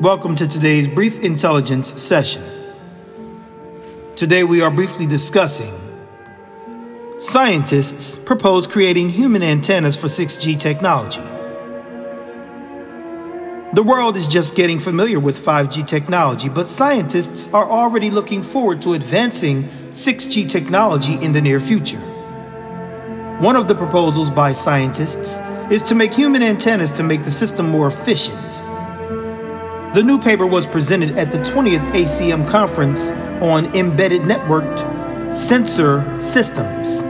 [0.00, 2.42] Welcome to today's brief intelligence session.
[4.16, 5.72] Today we are briefly discussing
[7.20, 11.20] scientists propose creating human antennas for 6G technology.
[13.74, 18.82] The world is just getting familiar with 5G technology, but scientists are already looking forward
[18.82, 22.00] to advancing 6G technology in the near future.
[23.38, 25.38] One of the proposals by scientists
[25.72, 28.63] is to make human antennas to make the system more efficient.
[29.94, 37.04] The new paper was presented at the 20th ACM conference on embedded networked sensor systems,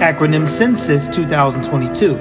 [0.00, 2.14] acronym SenSys 2022.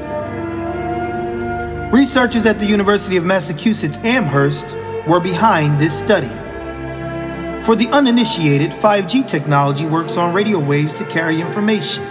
[1.96, 4.76] Researchers at the University of Massachusetts Amherst
[5.08, 6.32] were behind this study.
[7.64, 12.04] For the uninitiated, 5G technology works on radio waves to carry information.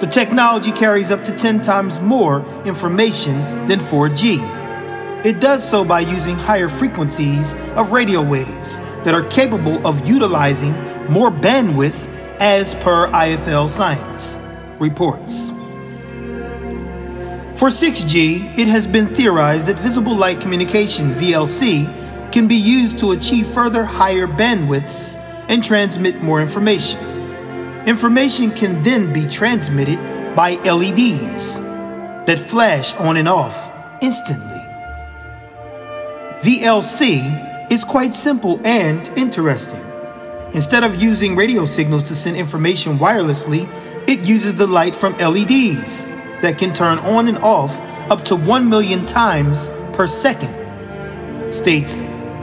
[0.00, 3.34] The technology carries up to 10 times more information
[3.66, 4.53] than 4G.
[5.24, 10.72] It does so by using higher frequencies of radio waves that are capable of utilizing
[11.10, 12.06] more bandwidth
[12.40, 14.38] as per IFL Science
[14.78, 15.48] reports.
[17.58, 23.12] For 6G, it has been theorized that visible light communication VLC can be used to
[23.12, 25.16] achieve further higher bandwidths
[25.48, 27.00] and transmit more information.
[27.86, 29.96] Information can then be transmitted
[30.36, 31.60] by LEDs
[32.26, 33.70] that flash on and off
[34.02, 34.73] instantly.
[36.44, 39.80] VLC is quite simple and interesting.
[40.52, 43.66] Instead of using radio signals to send information wirelessly,
[44.06, 46.04] it uses the light from LEDs
[46.42, 50.52] that can turn on and off up to 1 million times per second,
[51.50, 52.00] states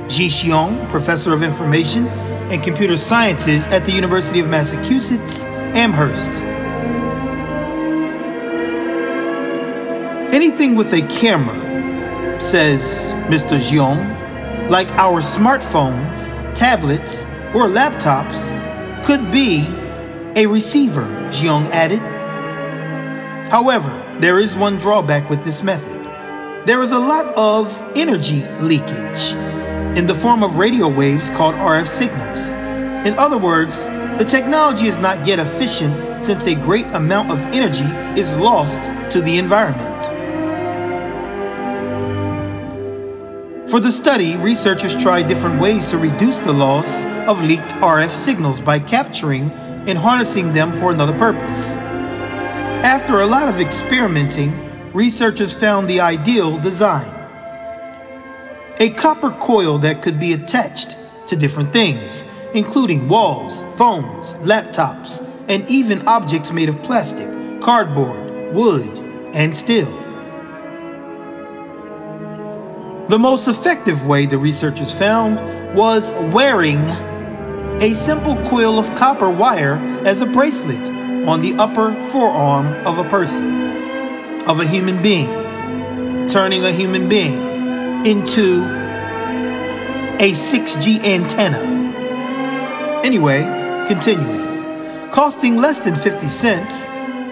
[0.07, 2.07] Jie Xiong, professor of information
[2.49, 5.43] and computer sciences at the University of Massachusetts,
[5.75, 6.31] Amherst.
[10.33, 11.70] Anything with a camera
[12.41, 13.57] says Mr.
[13.57, 16.25] Xiong, like our smartphones,
[16.55, 18.49] tablets, or laptops,
[19.05, 19.67] could be
[20.35, 21.99] a receiver, Xiong added.
[23.51, 25.97] However, there is one drawback with this method.
[26.65, 29.33] There is a lot of energy leakage
[29.97, 32.51] in the form of radio waves called RF signals.
[33.05, 33.83] In other words,
[34.17, 37.83] the technology is not yet efficient since a great amount of energy
[38.19, 39.90] is lost to the environment.
[43.71, 48.59] For the study, researchers tried different ways to reduce the loss of leaked RF signals
[48.59, 49.49] by capturing
[49.87, 51.75] and harnessing them for another purpose.
[52.83, 54.51] After a lot of experimenting,
[54.91, 57.09] researchers found the ideal design.
[58.81, 65.65] A copper coil that could be attached to different things, including walls, phones, laptops, and
[65.69, 67.29] even objects made of plastic,
[67.61, 68.99] cardboard, wood,
[69.33, 70.00] and steel.
[73.11, 75.35] The most effective way the researchers found
[75.75, 76.77] was wearing
[77.81, 80.87] a simple coil of copper wire as a bracelet
[81.27, 85.27] on the upper forearm of a person, of a human being,
[86.29, 87.33] turning a human being
[88.05, 88.63] into
[90.21, 91.59] a 6G antenna.
[93.03, 93.41] Anyway,
[93.89, 95.11] continuing.
[95.11, 96.85] Costing less than 50 cents,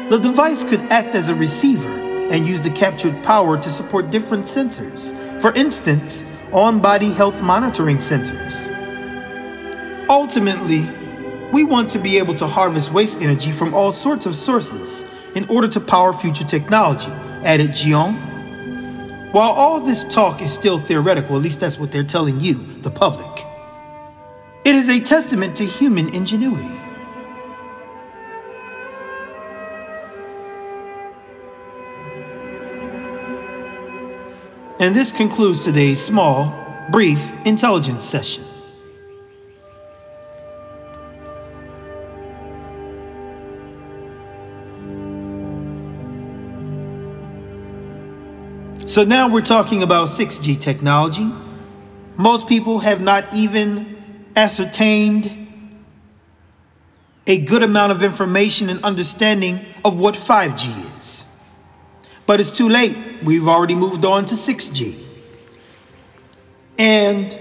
[0.10, 1.88] the device could act as a receiver
[2.32, 7.98] and use the captured power to support different sensors for instance, on body health monitoring
[7.98, 8.68] sensors.
[10.10, 10.90] Ultimately,
[11.54, 15.06] we want to be able to harvest waste energy from all sorts of sources
[15.36, 17.12] in order to power future technology,
[17.44, 18.28] added Xiong.
[19.32, 22.92] While all this talk is still theoretical, at least that's what they're telling you, the
[22.92, 23.46] public,
[24.66, 26.89] it is a testament to human ingenuity.
[34.80, 36.54] And this concludes today's small,
[36.90, 38.46] brief intelligence session.
[48.86, 51.30] So now we're talking about 6G technology.
[52.16, 53.98] Most people have not even
[54.36, 55.48] ascertained
[57.28, 61.26] a good amount of information and understanding of what 5G is.
[62.30, 62.96] But it's too late.
[63.24, 65.04] We've already moved on to 6G.
[66.78, 67.36] And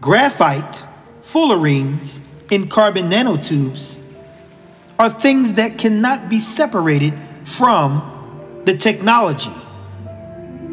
[0.00, 0.84] graphite
[1.22, 2.20] fullerenes
[2.50, 4.00] and carbon nanotubes
[4.98, 8.02] are things that cannot be separated from
[8.64, 9.54] the technology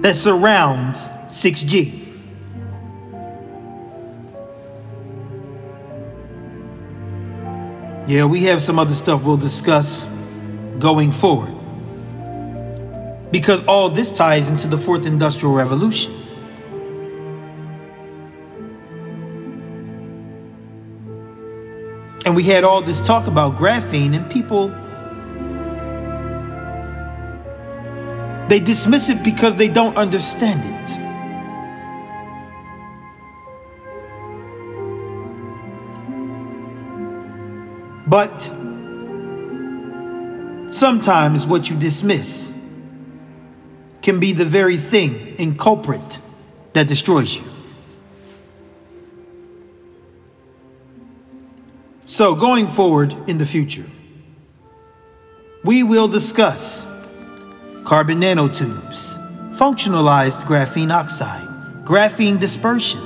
[0.01, 2.07] that surrounds 6G.
[8.07, 10.07] Yeah, we have some other stuff we'll discuss
[10.79, 11.58] going forward
[13.31, 16.13] because all this ties into the fourth industrial revolution.
[22.25, 24.69] And we had all this talk about graphene, and people
[28.49, 31.09] they dismiss it because they don't understand it.
[38.07, 38.41] But
[40.73, 42.51] sometimes what you dismiss
[44.09, 46.17] can be the very thing and culprit
[46.73, 47.43] that destroys you.
[52.07, 53.85] So, going forward in the future,
[55.63, 56.87] we will discuss
[57.83, 58.99] carbon nanotubes,
[59.55, 61.47] functionalized graphene oxide,
[61.85, 63.01] graphene dispersion,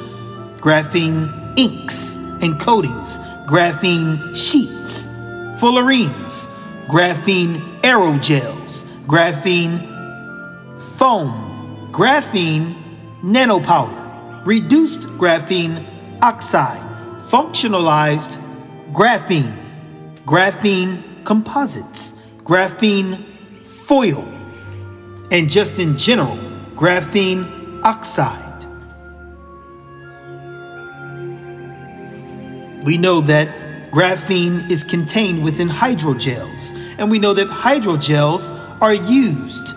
[0.55, 5.07] graphene inks and coatings, graphene sheets,
[5.59, 6.47] fullerenes,
[6.87, 9.92] graphene aerogels, graphene
[11.03, 12.73] foam, graphene
[13.21, 15.85] nanopowder, reduced graphene
[16.21, 16.79] oxide,
[17.19, 18.41] functionalized
[18.93, 19.53] graphene,
[20.25, 22.13] graphene composites,
[22.45, 23.21] graphene
[23.65, 24.25] foil,
[25.29, 26.37] and just in general,
[26.73, 28.63] graphene oxide.
[32.85, 39.75] We know that graphene is contained within hydrogels, and we know that hydrogels are used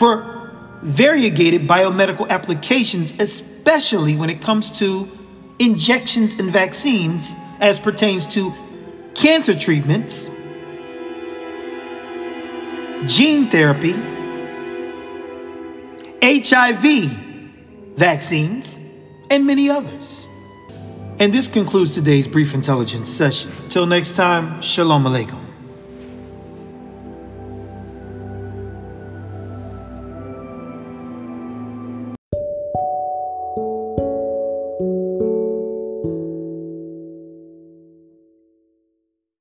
[0.00, 0.50] for
[0.80, 5.06] variegated biomedical applications, especially when it comes to
[5.58, 8.50] injections and vaccines as pertains to
[9.14, 10.30] cancer treatments,
[13.04, 13.92] gene therapy,
[16.22, 18.80] HIV vaccines,
[19.28, 20.26] and many others.
[21.18, 23.52] And this concludes today's brief intelligence session.
[23.68, 25.49] Till next time, Shalom Aleichem.